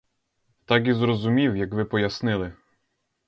[0.65, 2.53] Так і зрозумів, як ви пояснили.